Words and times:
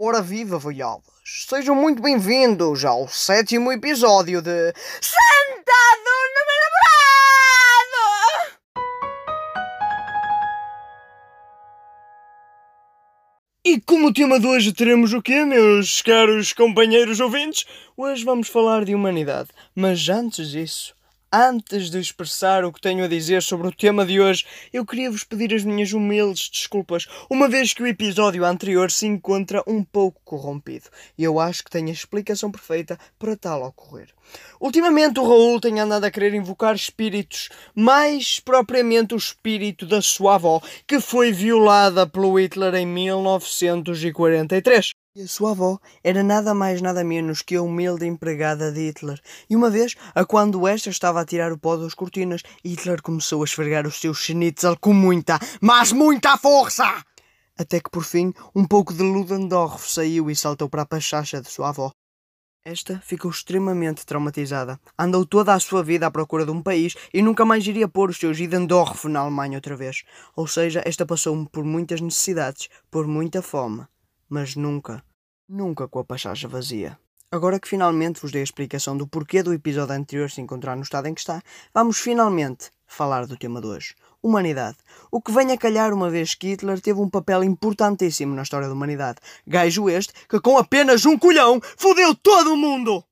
Ora 0.00 0.22
viva, 0.22 0.58
voialas! 0.58 1.02
Sejam 1.24 1.74
muito 1.74 2.00
bem-vindos 2.00 2.84
ao 2.84 3.08
sétimo 3.08 3.72
episódio 3.72 4.40
de 4.40 4.72
Sentado 5.00 6.04
no 6.34 6.44
meu 6.46 6.60
namorado! 6.70 7.98
E 13.66 13.80
como 13.80 14.12
tema 14.14 14.38
de 14.38 14.46
hoje 14.46 14.72
teremos 14.72 15.12
o 15.12 15.20
quê, 15.20 15.44
meus 15.44 16.00
caros 16.00 16.52
companheiros 16.52 17.18
ouvintes? 17.18 17.66
Hoje 17.96 18.24
vamos 18.24 18.46
falar 18.46 18.84
de 18.84 18.94
humanidade, 18.94 19.48
mas 19.74 20.08
antes 20.08 20.48
disso, 20.52 20.94
Antes 21.30 21.90
de 21.90 21.98
expressar 21.98 22.64
o 22.64 22.72
que 22.72 22.80
tenho 22.80 23.04
a 23.04 23.08
dizer 23.08 23.42
sobre 23.42 23.68
o 23.68 23.72
tema 23.72 24.06
de 24.06 24.18
hoje, 24.18 24.46
eu 24.72 24.86
queria 24.86 25.10
vos 25.10 25.24
pedir 25.24 25.54
as 25.54 25.62
minhas 25.62 25.92
humildes 25.92 26.48
desculpas, 26.48 27.06
uma 27.28 27.50
vez 27.50 27.74
que 27.74 27.82
o 27.82 27.86
episódio 27.86 28.46
anterior 28.46 28.90
se 28.90 29.06
encontra 29.06 29.62
um 29.66 29.84
pouco 29.84 30.22
corrompido. 30.24 30.88
E 31.18 31.24
eu 31.24 31.38
acho 31.38 31.64
que 31.64 31.70
tenho 31.70 31.88
a 31.88 31.92
explicação 31.92 32.50
perfeita 32.50 32.98
para 33.18 33.36
tal 33.36 33.62
ocorrer. 33.62 34.08
Ultimamente 34.58 35.20
o 35.20 35.22
Raul 35.22 35.60
tem 35.60 35.78
andado 35.78 36.04
a 36.04 36.10
querer 36.10 36.32
invocar 36.32 36.74
espíritos, 36.74 37.50
mais 37.74 38.40
propriamente 38.40 39.12
o 39.12 39.18
espírito 39.18 39.84
da 39.84 40.00
sua 40.00 40.36
avó, 40.36 40.62
que 40.86 40.98
foi 40.98 41.30
violada 41.30 42.06
pelo 42.06 42.40
Hitler 42.40 42.74
em 42.74 42.86
1943. 42.86 44.97
E 45.18 45.22
a 45.22 45.26
sua 45.26 45.50
avó 45.50 45.80
era 46.04 46.22
nada 46.22 46.54
mais 46.54 46.80
nada 46.80 47.02
menos 47.02 47.42
que 47.42 47.56
a 47.56 47.62
humilde 47.62 48.06
empregada 48.06 48.70
de 48.70 48.86
Hitler. 48.86 49.20
E 49.50 49.56
uma 49.56 49.68
vez, 49.68 49.96
a 50.14 50.24
quando 50.24 50.64
esta 50.68 50.90
estava 50.90 51.20
a 51.20 51.24
tirar 51.24 51.50
o 51.50 51.58
pó 51.58 51.76
das 51.76 51.92
cortinas, 51.92 52.44
Hitler 52.64 53.02
começou 53.02 53.42
a 53.42 53.44
esfregar 53.44 53.84
os 53.84 53.98
seus 53.98 54.18
schnitzel 54.18 54.76
com 54.78 54.92
muita, 54.92 55.40
mas 55.60 55.90
muita 55.90 56.38
força! 56.38 57.04
Até 57.58 57.80
que 57.80 57.90
por 57.90 58.04
fim, 58.04 58.32
um 58.54 58.64
pouco 58.64 58.94
de 58.94 59.02
Ludendorff 59.02 59.90
saiu 59.90 60.30
e 60.30 60.36
saltou 60.36 60.68
para 60.68 60.82
a 60.82 60.86
pachacha 60.86 61.40
de 61.40 61.50
sua 61.50 61.70
avó. 61.70 61.90
Esta 62.64 63.00
ficou 63.00 63.32
extremamente 63.32 64.06
traumatizada. 64.06 64.78
Andou 64.96 65.26
toda 65.26 65.52
a 65.52 65.58
sua 65.58 65.82
vida 65.82 66.06
à 66.06 66.12
procura 66.12 66.44
de 66.44 66.52
um 66.52 66.62
país 66.62 66.94
e 67.12 67.22
nunca 67.22 67.44
mais 67.44 67.66
iria 67.66 67.88
pôr 67.88 68.10
os 68.10 68.18
seus 68.18 68.38
Idendorf 68.38 69.08
na 69.08 69.18
Alemanha 69.18 69.58
outra 69.58 69.74
vez. 69.74 70.04
Ou 70.36 70.46
seja, 70.46 70.80
esta 70.86 71.04
passou 71.04 71.44
por 71.46 71.64
muitas 71.64 72.00
necessidades, 72.00 72.68
por 72.88 73.08
muita 73.08 73.42
fome, 73.42 73.84
mas 74.28 74.54
nunca 74.54 75.02
nunca 75.48 75.88
com 75.88 75.98
a 75.98 76.04
pachacha 76.04 76.46
vazia. 76.46 76.98
Agora 77.30 77.60
que 77.60 77.68
finalmente 77.68 78.20
vos 78.20 78.32
dei 78.32 78.40
a 78.40 78.44
explicação 78.44 78.96
do 78.96 79.06
porquê 79.06 79.42
do 79.42 79.52
episódio 79.52 79.94
anterior 79.94 80.30
se 80.30 80.40
encontrar 80.40 80.76
no 80.76 80.82
estado 80.82 81.08
em 81.08 81.14
que 81.14 81.20
está, 81.20 81.42
vamos 81.74 81.98
finalmente 81.98 82.70
falar 82.86 83.26
do 83.26 83.36
tema 83.36 83.60
de 83.60 83.66
hoje. 83.66 83.94
Humanidade. 84.22 84.78
O 85.10 85.20
que 85.20 85.30
vem 85.30 85.52
a 85.52 85.58
calhar 85.58 85.92
uma 85.92 86.10
vez 86.10 86.34
que 86.34 86.48
Hitler 86.48 86.80
teve 86.80 87.00
um 87.00 87.08
papel 87.08 87.44
importantíssimo 87.44 88.34
na 88.34 88.42
história 88.42 88.66
da 88.66 88.74
humanidade. 88.74 89.20
Gajo 89.46 89.88
este 89.88 90.12
que 90.28 90.40
com 90.40 90.56
apenas 90.58 91.04
um 91.06 91.18
colhão 91.18 91.60
fodeu 91.76 92.14
todo 92.14 92.54
o 92.54 92.56
mundo! 92.56 93.04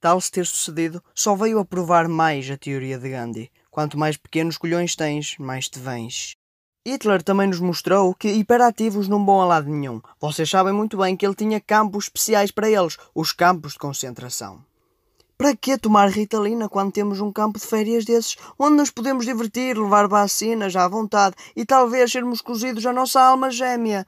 Tal 0.00 0.20
se 0.20 0.30
ter 0.30 0.46
sucedido, 0.46 1.02
só 1.14 1.34
veio 1.34 1.58
a 1.58 1.64
provar 1.64 2.08
mais 2.08 2.50
a 2.50 2.56
teoria 2.56 2.98
de 2.98 3.10
Gandhi. 3.10 3.50
Quanto 3.70 3.98
mais 3.98 4.16
pequenos 4.16 4.56
colhões 4.56 4.96
tens, 4.96 5.36
mais 5.38 5.68
te 5.68 5.78
vens. 5.78 6.39
Hitler 6.90 7.22
também 7.22 7.46
nos 7.46 7.60
mostrou 7.60 8.12
que 8.16 8.28
hiperativos 8.28 9.06
não 9.06 9.24
vão 9.24 9.40
a 9.40 9.44
lado 9.44 9.70
nenhum. 9.70 10.00
Vocês 10.20 10.50
sabem 10.50 10.72
muito 10.72 10.96
bem 10.96 11.16
que 11.16 11.24
ele 11.24 11.36
tinha 11.36 11.60
campos 11.60 12.04
especiais 12.04 12.50
para 12.50 12.68
eles, 12.68 12.96
os 13.14 13.32
campos 13.32 13.74
de 13.74 13.78
concentração. 13.78 14.58
Para 15.38 15.54
que 15.54 15.78
tomar 15.78 16.10
Ritalina 16.10 16.68
quando 16.68 16.90
temos 16.90 17.20
um 17.20 17.32
campo 17.32 17.60
de 17.60 17.66
férias 17.66 18.04
desses, 18.04 18.36
onde 18.58 18.76
nos 18.76 18.90
podemos 18.90 19.24
divertir, 19.24 19.78
levar 19.78 20.08
vacinas 20.08 20.74
à 20.74 20.88
vontade 20.88 21.36
e 21.54 21.64
talvez 21.64 22.10
sermos 22.10 22.40
cozidos 22.40 22.84
à 22.84 22.92
nossa 22.92 23.22
alma 23.22 23.50
gêmea? 23.50 24.04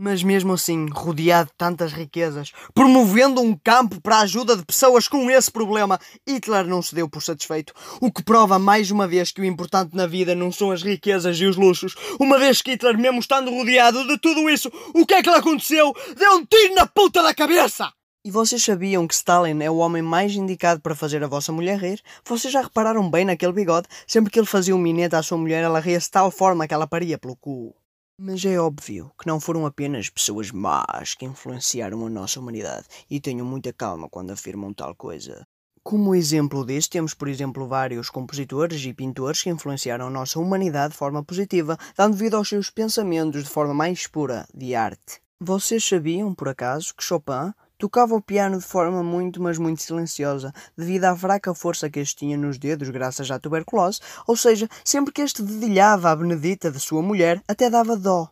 Mas 0.00 0.22
mesmo 0.22 0.52
assim, 0.52 0.86
rodeado 0.92 1.48
de 1.48 1.56
tantas 1.58 1.92
riquezas, 1.92 2.52
promovendo 2.72 3.40
um 3.40 3.52
campo 3.52 4.00
para 4.00 4.18
a 4.18 4.20
ajuda 4.20 4.56
de 4.56 4.64
pessoas 4.64 5.08
com 5.08 5.28
esse 5.28 5.50
problema, 5.50 5.98
Hitler 6.24 6.68
não 6.68 6.80
se 6.80 6.94
deu 6.94 7.08
por 7.08 7.20
satisfeito. 7.20 7.74
O 8.00 8.12
que 8.12 8.22
prova 8.22 8.60
mais 8.60 8.92
uma 8.92 9.08
vez 9.08 9.32
que 9.32 9.40
o 9.40 9.44
importante 9.44 9.96
na 9.96 10.06
vida 10.06 10.36
não 10.36 10.52
são 10.52 10.70
as 10.70 10.84
riquezas 10.84 11.40
e 11.40 11.46
os 11.46 11.56
luxos. 11.56 11.96
Uma 12.20 12.38
vez 12.38 12.62
que 12.62 12.70
Hitler, 12.70 12.96
mesmo 12.96 13.18
estando 13.18 13.50
rodeado 13.50 14.06
de 14.06 14.16
tudo 14.18 14.48
isso, 14.48 14.70
o 14.94 15.04
que 15.04 15.14
é 15.14 15.22
que 15.22 15.30
lhe 15.30 15.34
aconteceu? 15.34 15.92
Deu 16.16 16.36
um 16.36 16.46
tiro 16.46 16.76
na 16.76 16.86
puta 16.86 17.20
da 17.20 17.34
cabeça! 17.34 17.92
E 18.24 18.30
vocês 18.30 18.62
sabiam 18.62 19.04
que 19.04 19.14
Stalin 19.14 19.60
é 19.64 19.70
o 19.70 19.78
homem 19.78 20.02
mais 20.02 20.32
indicado 20.32 20.80
para 20.80 20.94
fazer 20.94 21.24
a 21.24 21.26
vossa 21.26 21.50
mulher 21.50 21.76
rir? 21.76 22.00
Vocês 22.24 22.52
já 22.52 22.60
repararam 22.60 23.10
bem 23.10 23.24
naquele 23.24 23.52
bigode? 23.52 23.88
Sempre 24.06 24.30
que 24.30 24.38
ele 24.38 24.46
fazia 24.46 24.76
um 24.76 24.78
minete 24.78 25.16
à 25.16 25.24
sua 25.24 25.38
mulher, 25.38 25.64
ela 25.64 25.80
ria 25.80 25.98
de 25.98 26.08
tal 26.08 26.30
forma 26.30 26.68
que 26.68 26.74
ela 26.74 26.86
paria 26.86 27.18
pelo 27.18 27.34
cu. 27.34 27.74
Mas 28.20 28.44
é 28.44 28.58
óbvio 28.58 29.12
que 29.16 29.28
não 29.28 29.38
foram 29.38 29.64
apenas 29.64 30.10
pessoas 30.10 30.50
más 30.50 31.14
que 31.14 31.24
influenciaram 31.24 32.04
a 32.04 32.10
nossa 32.10 32.40
humanidade 32.40 32.84
e 33.08 33.20
tenham 33.20 33.46
muita 33.46 33.72
calma 33.72 34.08
quando 34.08 34.32
afirmam 34.32 34.74
tal 34.74 34.92
coisa. 34.96 35.46
Como 35.84 36.16
exemplo 36.16 36.66
disso, 36.66 36.90
temos, 36.90 37.14
por 37.14 37.28
exemplo, 37.28 37.68
vários 37.68 38.10
compositores 38.10 38.84
e 38.84 38.92
pintores 38.92 39.40
que 39.40 39.50
influenciaram 39.50 40.08
a 40.08 40.10
nossa 40.10 40.40
humanidade 40.40 40.94
de 40.94 40.98
forma 40.98 41.22
positiva, 41.22 41.78
dando 41.96 42.16
vida 42.16 42.36
aos 42.36 42.48
seus 42.48 42.70
pensamentos 42.70 43.44
de 43.44 43.50
forma 43.50 43.72
mais 43.72 44.08
pura 44.08 44.48
de 44.52 44.74
arte. 44.74 45.20
Vocês 45.40 45.84
sabiam, 45.84 46.34
por 46.34 46.48
acaso, 46.48 46.92
que 46.96 47.04
Chopin 47.04 47.54
Tocava 47.78 48.12
o 48.16 48.20
piano 48.20 48.58
de 48.58 48.64
forma 48.64 49.04
muito, 49.04 49.40
mas 49.40 49.56
muito 49.56 49.80
silenciosa, 49.80 50.52
devido 50.76 51.04
à 51.04 51.16
fraca 51.16 51.54
força 51.54 51.88
que 51.88 52.00
este 52.00 52.16
tinha 52.16 52.36
nos 52.36 52.58
dedos 52.58 52.90
graças 52.90 53.30
à 53.30 53.38
tuberculose, 53.38 54.00
ou 54.26 54.36
seja, 54.36 54.68
sempre 54.84 55.12
que 55.12 55.22
este 55.22 55.44
dedilhava 55.44 56.10
a 56.10 56.16
benedita 56.16 56.72
de 56.72 56.80
sua 56.80 57.00
mulher, 57.00 57.40
até 57.46 57.70
dava 57.70 57.96
dó. 57.96 58.28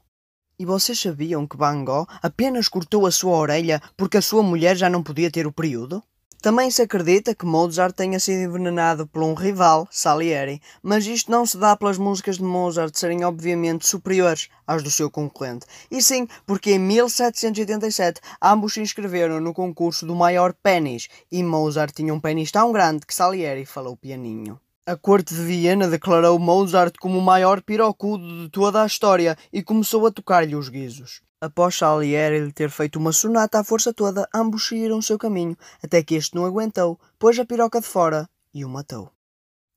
E 0.58 0.66
vocês 0.66 0.98
sabiam 0.98 1.46
que 1.46 1.56
Van 1.56 1.84
Gogh 1.84 2.08
apenas 2.20 2.66
cortou 2.66 3.06
a 3.06 3.12
sua 3.12 3.36
orelha 3.36 3.80
porque 3.96 4.16
a 4.16 4.22
sua 4.22 4.42
mulher 4.42 4.74
já 4.74 4.90
não 4.90 5.00
podia 5.00 5.30
ter 5.30 5.46
o 5.46 5.52
período? 5.52 6.02
Também 6.40 6.70
se 6.70 6.82
acredita 6.82 7.34
que 7.34 7.46
Mozart 7.46 7.94
tenha 7.94 8.20
sido 8.20 8.42
envenenado 8.42 9.06
por 9.06 9.22
um 9.22 9.34
rival, 9.34 9.88
Salieri, 9.90 10.60
mas 10.82 11.06
isto 11.06 11.30
não 11.30 11.44
se 11.44 11.56
dá 11.58 11.76
pelas 11.76 11.98
músicas 11.98 12.36
de 12.36 12.44
Mozart 12.44 12.96
serem 12.96 13.24
obviamente 13.24 13.86
superiores 13.86 14.48
às 14.66 14.82
do 14.82 14.90
seu 14.90 15.10
concorrente, 15.10 15.66
e 15.90 16.00
sim 16.00 16.28
porque 16.46 16.72
em 16.72 16.78
1787 16.78 18.20
ambos 18.40 18.74
se 18.74 18.80
inscreveram 18.80 19.40
no 19.40 19.52
concurso 19.52 20.06
do 20.06 20.14
maior 20.14 20.52
pênis, 20.52 21.08
e 21.32 21.42
Mozart 21.42 21.92
tinha 21.94 22.14
um 22.14 22.20
pênis 22.20 22.52
tão 22.52 22.70
grande 22.70 23.04
que 23.04 23.14
Salieri 23.14 23.64
falou 23.64 23.96
pianinho. 23.96 24.60
A 24.88 24.94
corte 24.94 25.34
de 25.34 25.42
Viena 25.42 25.88
declarou 25.88 26.38
Mozart 26.38 26.94
como 27.00 27.18
o 27.18 27.22
maior 27.22 27.60
pirocudo 27.60 28.44
de 28.44 28.48
toda 28.50 28.84
a 28.84 28.86
história 28.86 29.36
e 29.52 29.60
começou 29.60 30.06
a 30.06 30.12
tocar-lhe 30.12 30.54
os 30.54 30.68
guizos. 30.68 31.25
Após 31.38 31.76
Salieri 31.76 32.40
lhe 32.40 32.52
ter 32.52 32.70
feito 32.70 32.98
uma 32.98 33.12
sonata 33.12 33.60
à 33.60 33.64
força 33.64 33.92
toda, 33.92 34.26
ambos 34.34 34.66
seguiram 34.66 35.02
seu 35.02 35.18
caminho, 35.18 35.54
até 35.82 36.02
que 36.02 36.14
este 36.14 36.34
não 36.34 36.46
aguentou, 36.46 36.98
pôs 37.18 37.38
a 37.38 37.44
piroca 37.44 37.78
de 37.78 37.86
fora 37.86 38.26
e 38.54 38.64
o 38.64 38.68
matou. 38.70 39.10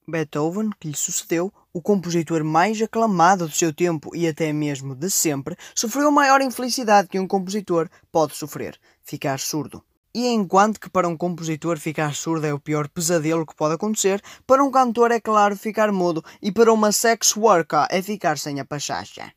Beethoven, 0.07 0.69
que 0.79 0.87
lhe 0.87 0.95
sucedeu, 0.95 1.53
o 1.73 1.81
compositor 1.81 2.45
mais 2.45 2.81
aclamado 2.81 3.45
do 3.45 3.53
seu 3.53 3.73
tempo 3.73 4.15
e 4.15 4.25
até 4.25 4.53
mesmo 4.53 4.95
de 4.95 5.09
sempre, 5.09 5.57
sofreu 5.75 6.07
a 6.07 6.11
maior 6.11 6.41
infelicidade 6.41 7.09
que 7.09 7.19
um 7.19 7.27
compositor 7.27 7.89
pode 8.09 8.37
sofrer: 8.37 8.79
ficar 9.03 9.37
surdo. 9.37 9.83
E 10.15 10.27
enquanto 10.27 10.79
que 10.79 10.89
para 10.89 11.09
um 11.09 11.17
compositor 11.17 11.77
ficar 11.77 12.15
surdo 12.15 12.47
é 12.47 12.53
o 12.53 12.59
pior 12.59 12.87
pesadelo 12.87 13.45
que 13.45 13.55
pode 13.55 13.75
acontecer, 13.75 14.21
para 14.47 14.63
um 14.63 14.71
cantor 14.71 15.11
é 15.11 15.19
claro 15.19 15.57
ficar 15.57 15.91
mudo 15.91 16.23
e 16.41 16.53
para 16.53 16.71
uma 16.71 16.93
sex 16.93 17.35
worker 17.35 17.85
é 17.91 18.01
ficar 18.01 18.37
sem 18.37 18.61
a 18.61 18.65
pachacha. 18.65 19.31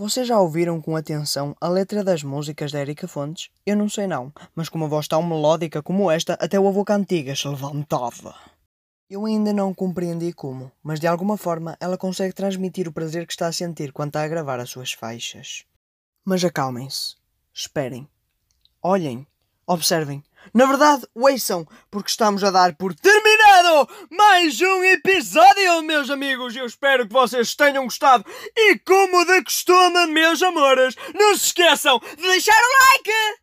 Vocês 0.00 0.28
já 0.28 0.38
ouviram 0.38 0.80
com 0.80 0.94
atenção 0.94 1.56
a 1.60 1.68
letra 1.68 2.04
das 2.04 2.22
músicas 2.22 2.70
da 2.70 2.78
Erika 2.78 3.08
Fontes? 3.08 3.50
Eu 3.66 3.76
não 3.76 3.88
sei 3.88 4.06
não, 4.06 4.32
mas 4.54 4.68
com 4.68 4.78
uma 4.78 4.86
voz 4.86 5.08
tão 5.08 5.20
melódica 5.24 5.82
como 5.82 6.08
esta, 6.08 6.34
até 6.34 6.56
o 6.56 6.68
avô 6.68 6.84
cantiga 6.84 7.34
se 7.34 7.48
levantava. 7.48 8.32
Eu 9.10 9.26
ainda 9.26 9.52
não 9.52 9.74
compreendi 9.74 10.32
como, 10.32 10.70
mas 10.84 11.00
de 11.00 11.08
alguma 11.08 11.36
forma 11.36 11.76
ela 11.80 11.98
consegue 11.98 12.32
transmitir 12.32 12.86
o 12.86 12.92
prazer 12.92 13.26
que 13.26 13.32
está 13.32 13.48
a 13.48 13.52
sentir 13.52 13.92
quando 13.92 14.10
está 14.10 14.22
a 14.22 14.28
gravar 14.28 14.60
as 14.60 14.70
suas 14.70 14.92
faixas. 14.92 15.64
Mas 16.24 16.44
acalmem-se. 16.44 17.16
Esperem. 17.52 18.08
Olhem. 18.80 19.26
Observem. 19.66 20.22
Na 20.54 20.64
verdade, 20.66 21.08
ouçam, 21.12 21.66
porque 21.90 22.08
estamos 22.08 22.44
a 22.44 22.52
dar 22.52 22.76
por 22.76 22.94
terminado 22.94 23.27
mais 24.10 24.60
um 24.60 24.84
episódio, 24.84 25.82
meus 25.82 26.10
amigos. 26.10 26.54
Eu 26.54 26.64
espero 26.64 27.06
que 27.06 27.12
vocês 27.12 27.56
tenham 27.56 27.84
gostado. 27.84 28.24
E 28.56 28.78
como 28.78 29.24
de 29.24 29.42
costume, 29.42 30.06
meus 30.06 30.40
amores, 30.42 30.94
não 31.12 31.36
se 31.36 31.46
esqueçam 31.46 31.98
de 31.98 32.22
deixar 32.22 32.54
o 32.54 32.84
like! 32.84 33.38